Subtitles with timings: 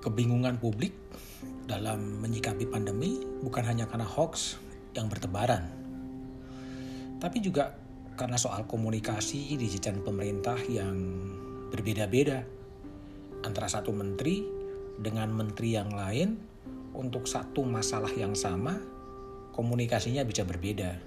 [0.00, 0.96] kebingungan publik
[1.68, 4.56] dalam menyikapi pandemi bukan hanya karena hoax
[4.96, 5.70] yang bertebaran,
[7.22, 7.76] tapi juga
[8.16, 10.96] karena soal komunikasi di jajaran pemerintah yang
[11.70, 12.42] berbeda-beda
[13.46, 14.44] antara satu menteri
[15.00, 16.36] dengan menteri yang lain
[16.92, 18.76] untuk satu masalah yang sama
[19.54, 21.00] komunikasinya bisa berbeda.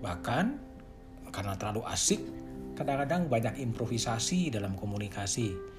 [0.00, 0.44] Bahkan
[1.30, 2.20] karena terlalu asik,
[2.74, 5.69] kadang-kadang banyak improvisasi dalam komunikasi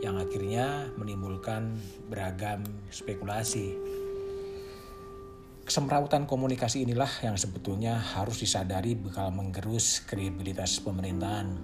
[0.00, 1.76] yang akhirnya menimbulkan
[2.08, 3.76] beragam spekulasi.
[5.70, 11.54] Kesemrautan komunikasi inilah yang sebetulnya harus disadari bakal menggerus kredibilitas pemerintahan.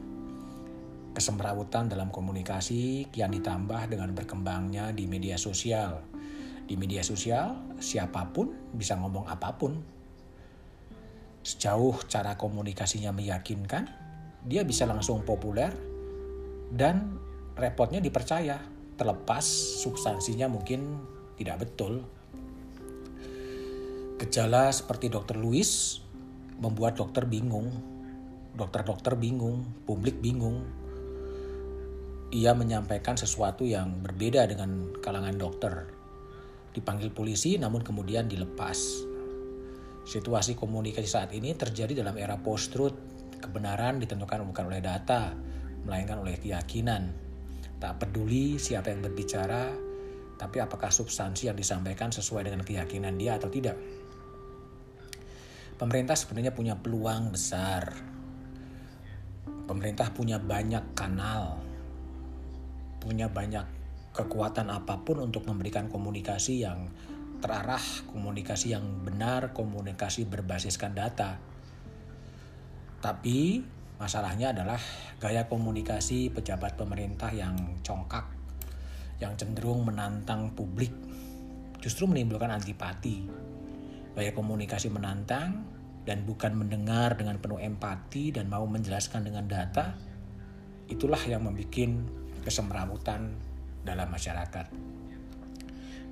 [1.17, 6.05] Kesemrautan dalam komunikasi kian ditambah dengan berkembangnya di media sosial.
[6.69, 9.80] Di media sosial, siapa pun bisa ngomong apa pun.
[11.41, 13.91] Sejauh cara komunikasinya meyakinkan,
[14.45, 15.75] dia bisa langsung populer
[16.71, 17.26] dan
[17.56, 18.60] repotnya dipercaya
[19.01, 19.45] terlepas
[19.80, 21.01] substansinya mungkin
[21.40, 22.04] tidak betul.
[24.16, 26.01] Gejala seperti dokter Louis
[26.60, 27.68] membuat dokter bingung,
[28.57, 30.65] dokter-dokter bingung, publik bingung.
[32.32, 35.73] Ia menyampaikan sesuatu yang berbeda dengan kalangan dokter.
[36.73, 39.04] Dipanggil polisi namun kemudian dilepas.
[40.04, 43.16] Situasi komunikasi saat ini terjadi dalam era post-truth.
[43.37, 45.37] Kebenaran ditentukan bukan oleh data,
[45.85, 47.26] melainkan oleh keyakinan
[47.77, 49.69] Tak peduli siapa yang berbicara,
[50.37, 53.77] tapi apakah substansi yang disampaikan sesuai dengan keyakinan dia atau tidak.
[55.77, 57.93] Pemerintah sebenarnya punya peluang besar.
[59.69, 61.60] Pemerintah punya banyak kanal,
[63.02, 63.66] punya banyak
[64.16, 66.88] kekuatan apa pun untuk memberikan komunikasi yang
[67.44, 71.37] terarah, komunikasi yang benar, komunikasi berbasiskan data.
[73.04, 73.60] Tapi
[73.97, 74.77] Masalahnya adalah
[75.16, 78.28] gaya komunikasi pejabat pemerintah yang congkak,
[79.25, 80.93] yang cenderung menantang publik,
[81.81, 83.25] justru menimbulkan antipati.
[84.12, 85.65] Gaya komunikasi menantang
[86.04, 89.97] dan bukan mendengar dengan penuh empati dan mau menjelaskan dengan data,
[90.93, 91.72] itulah yang membuat
[92.44, 93.32] kesemrawutan
[93.81, 94.66] dalam masyarakat.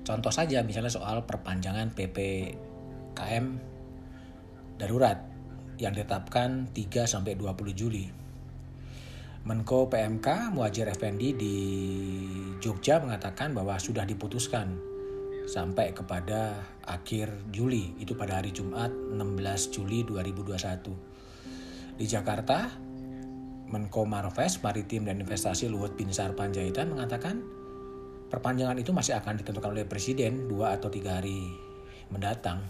[0.05, 3.45] Contoh saja misalnya soal perpanjangan PPKM
[4.77, 5.34] darurat
[5.79, 8.05] yang ditetapkan 3 sampai 20 Juli.
[9.45, 11.55] Menko PMK Muhajir Effendi di
[12.57, 14.73] Jogja mengatakan bahwa sudah diputuskan
[15.45, 16.57] sampai kepada
[16.89, 22.01] akhir Juli, itu pada hari Jumat 16 Juli 2021.
[22.01, 22.73] Di Jakarta,
[23.69, 27.45] Menko Marves Maritim dan Investasi Luhut Binsar Panjaitan mengatakan
[28.29, 31.53] perpanjangan itu masih akan ditentukan oleh Presiden dua atau tiga hari
[32.09, 32.61] mendatang.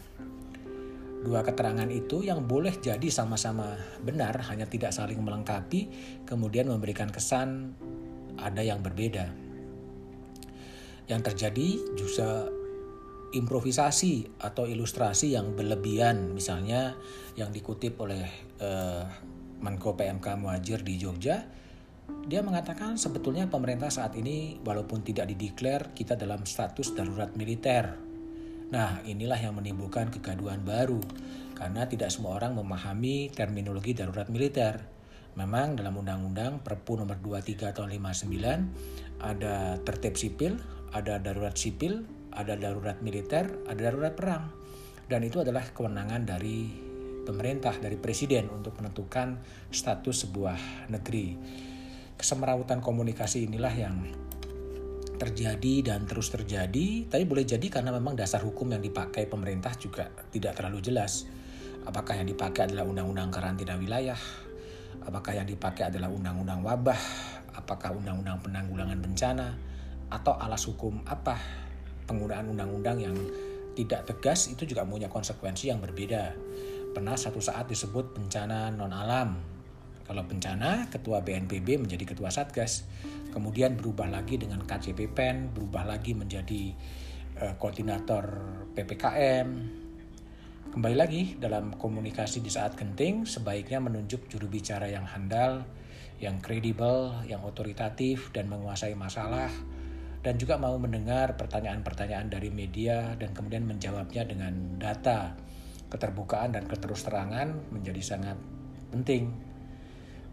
[1.25, 3.74] Dua keterangan itu yang boleh jadi sama-sama
[4.06, 5.90] benar, hanya tidak saling melengkapi,
[6.22, 7.74] kemudian memberikan kesan
[8.38, 9.34] ada yang berbeda.
[11.09, 12.30] Yang terjadi juga
[13.34, 16.94] improvisasi atau ilustrasi yang berlebihan, misalnya
[17.34, 18.30] yang dikutip oleh
[18.62, 19.09] uh,
[19.66, 21.42] Menko PMK Muajir di Jogja,
[22.30, 28.14] dia mengatakan sebetulnya pemerintah saat ini walaupun tidak dideklar kita dalam status darurat militer
[28.73, 30.97] Nah, inilah yang menimbulkan kegaduhan baru
[31.53, 34.81] karena tidak semua orang memahami terminologi darurat militer.
[35.35, 40.57] Memang dalam Undang-Undang Perpu nomor 23 tahun 59 ada tertib sipil,
[40.95, 44.49] ada darurat sipil, ada darurat militer, ada darurat perang.
[45.05, 46.71] Dan itu adalah kewenangan dari
[47.25, 49.37] pemerintah, dari presiden untuk menentukan
[49.69, 51.37] status sebuah negeri.
[52.15, 54.25] Kesemerawutan komunikasi inilah yang
[55.15, 60.11] terjadi dan terus terjadi, tapi boleh jadi karena memang dasar hukum yang dipakai pemerintah juga
[60.31, 61.27] tidak terlalu jelas.
[61.85, 64.17] Apakah yang dipakai adalah undang-undang karantina wilayah?
[65.05, 66.97] Apakah yang dipakai adalah undang-undang wabah?
[67.55, 69.47] Apakah undang-undang penanggulangan bencana?
[70.09, 71.37] Atau alas hukum apa?
[72.09, 73.15] Penggunaan undang-undang yang
[73.75, 76.33] tidak tegas itu juga punya konsekuensi yang berbeda.
[76.95, 79.54] Pernah satu saat disebut bencana non-alam.
[80.05, 82.85] Kalau bencana, ketua BNPB menjadi ketua Satgas
[83.35, 86.71] kemudian berubah lagi dengan KCP PEN, berubah lagi menjadi
[87.44, 88.24] uh, koordinator
[88.71, 89.47] PPKM.
[90.71, 95.68] Kembali lagi dalam komunikasi di saat genting, sebaiknya menunjuk juru bicara yang handal,
[96.24, 99.51] yang kredibel, yang otoritatif dan menguasai masalah,
[100.24, 105.35] dan juga mau mendengar pertanyaan-pertanyaan dari media dan kemudian menjawabnya dengan data.
[105.85, 108.35] Keterbukaan dan keterusterangan menjadi sangat
[108.89, 109.55] penting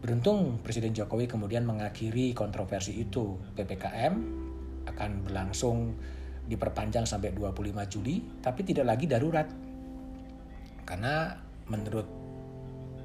[0.03, 3.39] Beruntung Presiden Jokowi kemudian mengakhiri kontroversi itu.
[3.55, 4.13] PPKM
[4.83, 5.95] akan berlangsung
[6.43, 9.47] diperpanjang sampai 25 Juli, tapi tidak lagi darurat.
[10.83, 11.39] Karena
[11.71, 12.03] menurut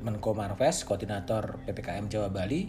[0.02, 2.66] Menko Marves, koordinator PPKM Jawa Bali,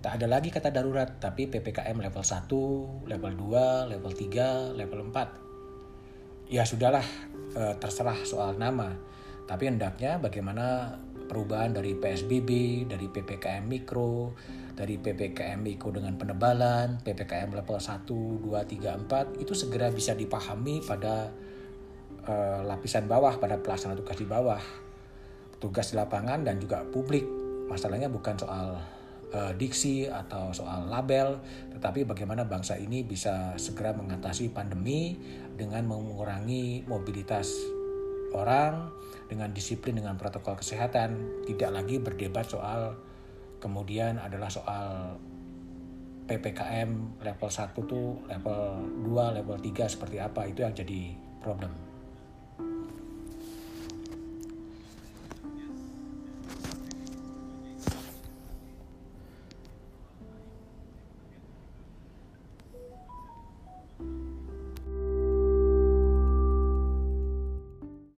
[0.00, 6.48] Tak ada lagi kata darurat, tapi PPKM level 1, level 2, level 3, level 4.
[6.48, 7.04] Ya sudahlah,
[7.52, 8.96] eh, terserah soal nama.
[9.44, 10.96] Tapi hendaknya bagaimana
[11.30, 12.50] perubahan dari PSBB,
[12.90, 14.34] dari PPKM mikro,
[14.74, 20.82] dari PPKM mikro dengan penebalan, PPKM level 1, 2, 3, 4 itu segera bisa dipahami
[20.82, 21.30] pada
[22.26, 24.58] uh, lapisan bawah, pada pelaksana tugas di bawah,
[25.62, 27.22] tugas di lapangan dan juga publik.
[27.70, 28.82] Masalahnya bukan soal
[29.30, 31.38] uh, diksi atau soal label,
[31.78, 35.14] tetapi bagaimana bangsa ini bisa segera mengatasi pandemi
[35.54, 37.78] dengan mengurangi mobilitas
[38.34, 38.92] orang
[39.26, 42.98] dengan disiplin dengan protokol kesehatan, tidak lagi berdebat soal
[43.60, 45.18] kemudian adalah soal
[46.30, 48.62] PPKM level 1 tuh level
[49.02, 51.89] 2, level 3 seperti apa itu yang jadi problem.